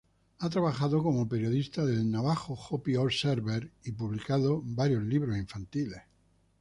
[0.39, 6.01] Ha trabajado como periodista del "Navajo Hopi Observer" y publicado varios libros infantiles.